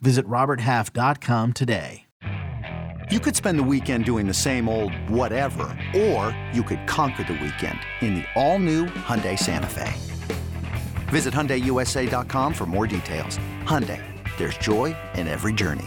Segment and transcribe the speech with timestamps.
[0.00, 2.04] Visit RobertHalf.com today.
[3.10, 5.64] You could spend the weekend doing the same old whatever,
[5.96, 9.94] or you could conquer the weekend in the all-new Hyundai Santa Fe.
[11.08, 13.38] Visit HyundaiUSA.com for more details.
[13.62, 14.02] Hyundai,
[14.36, 15.86] there's joy in every journey.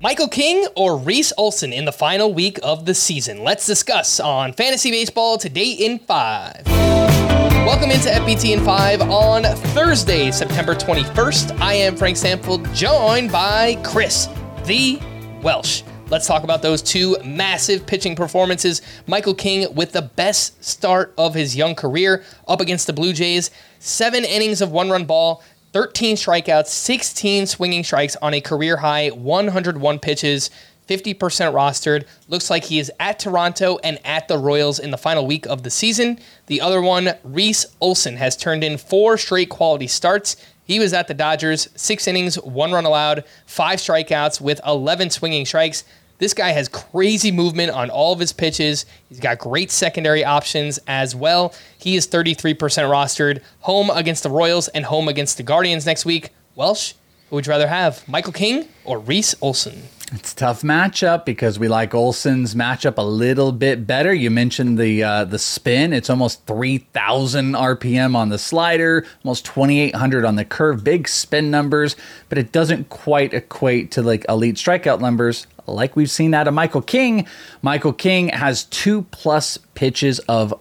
[0.00, 3.44] Michael King or Reese Olson in the final week of the season?
[3.44, 7.25] Let's discuss on Fantasy Baseball today in 5.
[7.66, 11.60] Welcome into FBT in 5 on Thursday, September 21st.
[11.60, 14.28] I am Frank Stampfl, joined by Chris,
[14.66, 15.00] the
[15.42, 15.82] Welsh.
[16.08, 18.82] Let's talk about those two massive pitching performances.
[19.08, 23.50] Michael King with the best start of his young career up against the Blue Jays.
[23.80, 25.42] Seven innings of one run ball,
[25.72, 30.50] 13 strikeouts, 16 swinging strikes on a career high 101 pitches.
[30.88, 31.16] 50%
[31.52, 32.04] rostered.
[32.28, 35.62] Looks like he is at Toronto and at the Royals in the final week of
[35.62, 36.18] the season.
[36.46, 40.36] The other one, Reese Olson, has turned in four straight quality starts.
[40.64, 45.46] He was at the Dodgers, six innings, one run allowed, five strikeouts with 11 swinging
[45.46, 45.84] strikes.
[46.18, 48.86] This guy has crazy movement on all of his pitches.
[49.08, 51.54] He's got great secondary options as well.
[51.78, 56.30] He is 33% rostered, home against the Royals and home against the Guardians next week.
[56.54, 56.94] Welsh,
[57.28, 59.84] who would you rather have, Michael King or Reese Olson?
[60.12, 64.14] It's a tough matchup because we like Olson's matchup a little bit better.
[64.14, 69.44] You mentioned the uh, the spin; it's almost three thousand RPM on the slider, almost
[69.44, 70.84] twenty eight hundred on the curve.
[70.84, 71.96] Big spin numbers,
[72.28, 76.54] but it doesn't quite equate to like elite strikeout numbers like we've seen out of
[76.54, 77.26] Michael King.
[77.62, 80.54] Michael King has two plus pitches of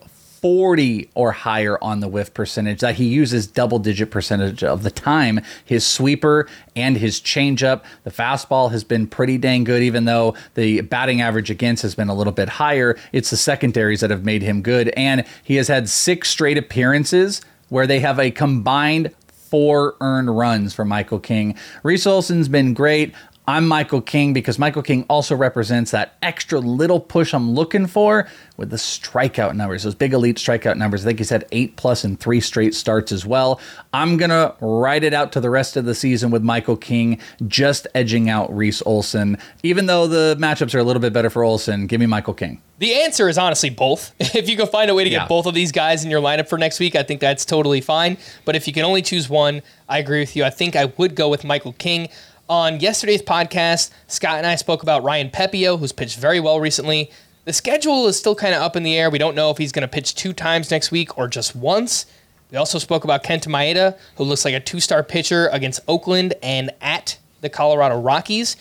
[0.46, 4.92] 40 or higher on the whiff percentage that he uses double digit percentage of the
[4.92, 5.40] time.
[5.66, 7.82] His sweeper and his changeup.
[8.04, 12.10] The fastball has been pretty dang good, even though the batting average against has been
[12.10, 12.96] a little bit higher.
[13.12, 14.90] It's the secondaries that have made him good.
[14.90, 20.76] And he has had six straight appearances where they have a combined four earned runs
[20.76, 21.56] for Michael King.
[21.82, 23.16] Reese Olson's been great.
[23.48, 28.28] I'm Michael King because Michael King also represents that extra little push I'm looking for
[28.58, 31.06] with the strikeout numbers, those big elite strikeout numbers.
[31.06, 33.60] I think he's had eight plus in three straight starts as well.
[33.94, 37.20] I'm going to ride it out to the rest of the season with Michael King
[37.48, 39.38] just edging out Reese Olson.
[39.62, 42.64] Even though the matchups are a little bit better for Olson, give me Michael King.
[42.80, 44.12] The answer is honestly both.
[44.36, 45.28] If you can find a way to get yeah.
[45.28, 48.18] both of these guys in your lineup for next week, I think that's totally fine.
[48.44, 50.44] But if you can only choose one, I agree with you.
[50.44, 52.10] I think I would go with Michael King.
[52.48, 57.10] On yesterday's podcast, Scott and I spoke about Ryan Pepiot, who's pitched very well recently.
[57.46, 59.10] The schedule is still kind of up in the air.
[59.10, 62.06] We don't know if he's going to pitch two times next week or just once.
[62.52, 66.36] We also spoke about Kenta Maeda, who looks like a two star pitcher against Oakland
[66.44, 68.58] and at the Colorado Rockies.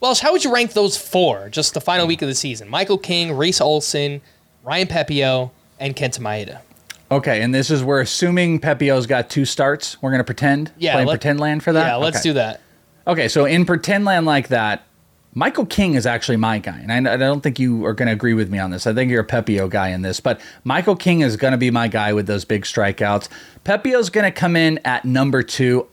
[0.00, 2.68] Welsh, how would you rank those four, just the final week of the season?
[2.70, 4.22] Michael King, Reese Olson,
[4.62, 6.60] Ryan Pepiot, and Kenta Maeda.
[7.10, 10.00] Okay, and this is we're assuming Pepiot's got two starts.
[10.02, 11.86] We're going to pretend, yeah, playing let, pretend land for that.
[11.86, 12.30] Yeah, let's okay.
[12.30, 12.60] do that.
[13.06, 14.84] Okay, so in pretend land like that,
[15.32, 18.12] Michael King is actually my guy, and I, I don't think you are going to
[18.12, 18.86] agree with me on this.
[18.86, 21.70] I think you're a Pepiot guy in this, but Michael King is going to be
[21.70, 23.28] my guy with those big strikeouts.
[23.62, 25.88] Pepiot's going to come in at number two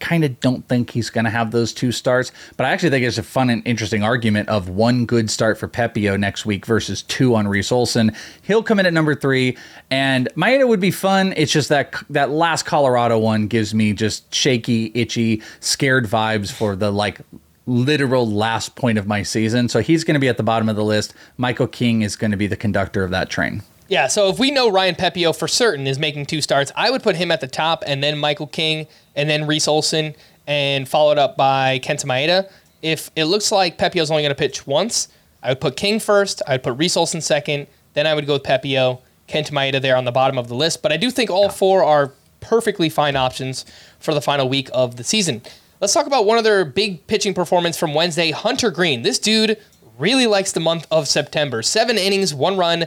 [0.00, 3.04] kind of don't think he's going to have those two starts, but I actually think
[3.04, 7.02] it's a fun and interesting argument of one good start for Pepiot next week versus
[7.02, 8.12] two on Reese Olson.
[8.42, 9.56] He'll come in at number three,
[9.90, 11.32] and Maeda would be fun.
[11.36, 16.76] It's just that that last Colorado one gives me just shaky, itchy, scared vibes for
[16.76, 17.20] the like
[17.66, 19.68] literal last point of my season.
[19.68, 21.14] So he's going to be at the bottom of the list.
[21.36, 23.62] Michael King is going to be the conductor of that train.
[23.88, 27.02] Yeah, so if we know Ryan Pepiot for certain is making two starts, I would
[27.02, 30.14] put him at the top and then Michael King and then Reese Olson
[30.46, 32.50] and followed up by Kenta Maeda.
[32.82, 35.08] If it looks like Pepiot's only going to pitch once,
[35.42, 38.34] I would put King first, I would put Reese Olson second, then I would go
[38.34, 40.82] with Pepiot, Kenta Maeda there on the bottom of the list.
[40.82, 41.50] But I do think all yeah.
[41.50, 43.64] four are perfectly fine options
[44.00, 45.42] for the final week of the season.
[45.80, 49.02] Let's talk about one other big pitching performance from Wednesday, Hunter Greene.
[49.02, 49.58] This dude
[49.98, 51.62] really likes the month of September.
[51.62, 52.86] Seven innings, one run,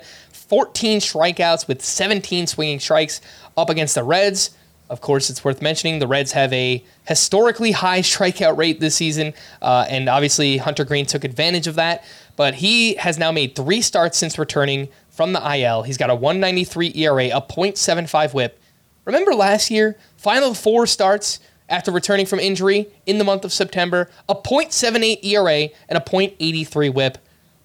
[0.50, 3.22] 14 strikeouts with 17 swinging strikes
[3.56, 4.52] up against the Reds.
[4.90, 9.34] Of course, it's worth mentioning the Reds have a historically high strikeout rate this season,
[9.62, 12.04] uh, and obviously Hunter Greene took advantage of that.
[12.36, 15.84] But he has now made three starts since returning from the IL.
[15.84, 18.60] He's got a 193 ERA, a .75 WHIP.
[19.06, 24.10] Remember last year, final four starts, after returning from injury in the month of September,
[24.28, 27.18] a .78 ERA and a .83 WHIP.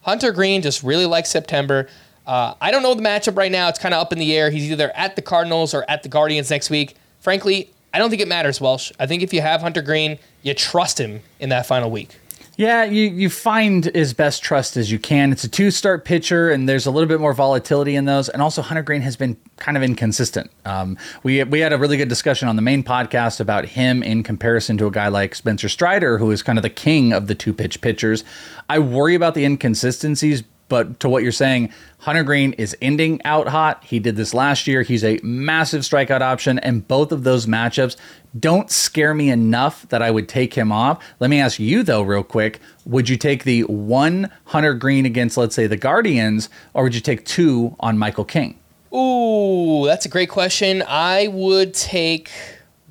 [0.03, 1.89] Hunter Greene just really likes September.
[2.27, 3.69] Uh, I don't know the matchup right now.
[3.69, 4.51] It's kind of up in the air.
[4.51, 6.97] He's either at the Cardinals or at the Guardians next week.
[7.21, 8.93] Frankly, I don't think it matters, Welsh.
[8.99, 12.19] I think if you have Hunter Greene, you trust him in that final week.
[12.57, 15.33] Yeah, you, you find as best trust as you can.
[15.33, 18.29] It's a two start pitcher, and there's a little bit more volatility in those.
[18.29, 20.53] And also, Hunter Greene has been kind of inconsistent.
[20.65, 24.23] Um, we we had a really good discussion on the main podcast about him in
[24.23, 27.35] comparison to a guy like Spencer Strider, who is kind of the king of the
[27.35, 28.23] two pitch pitchers.
[28.69, 33.49] I worry about the inconsistencies but to what you're saying, Hunter Greene is ending out
[33.49, 33.85] hot.
[33.85, 34.83] He did this last year.
[34.83, 37.97] He's a massive strikeout option, and both of those matchups
[38.39, 41.03] don't scare me enough that I would take him off.
[41.21, 45.37] Let me ask you though, real quick: Would you take the one Hunter Greene against,
[45.37, 48.59] let's say, the Guardians, or would you take two on Michael King?
[48.95, 50.83] Ooh, that's a great question.
[50.87, 52.31] I would take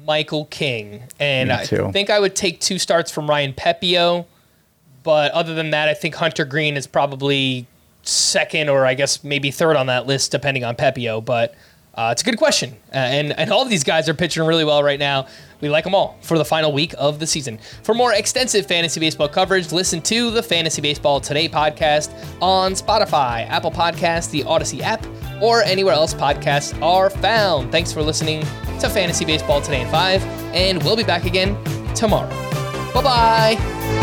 [0.05, 4.25] Michael King, and I think I would take two starts from Ryan Pepiot.
[5.03, 7.67] But other than that, I think Hunter Greene is probably
[8.03, 11.25] second or I guess maybe third on that list, depending on Pepiot.
[11.25, 11.55] But
[11.95, 12.71] uh, it's a good question.
[12.91, 15.27] Uh, and, and all of these guys are pitching really well right now.
[15.61, 17.59] We like them all for the final week of the season.
[17.83, 22.11] For more extensive fantasy baseball coverage, listen to the Fantasy Baseball Today podcast
[22.41, 25.05] on Spotify, Apple Podcasts, the Audacy app,
[25.41, 27.71] or anywhere else podcasts are found.
[27.71, 28.41] Thanks for listening
[28.79, 30.23] to Fantasy Baseball Today in 5,
[30.53, 31.55] and we'll be back again
[31.93, 32.29] tomorrow.
[32.93, 34.02] Bye bye.